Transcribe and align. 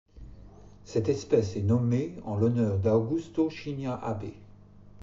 Cette 0.83 1.09
espèce 1.09 1.55
est 1.55 1.61
nommée 1.61 2.15
en 2.25 2.35
l'honneur 2.35 2.79
d'Augusto 2.79 3.51
Shinia 3.51 3.93
Abe. 3.93 4.31